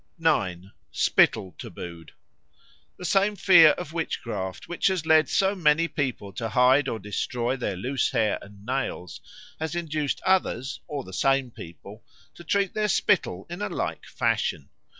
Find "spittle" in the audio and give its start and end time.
0.91-1.51, 12.89-13.45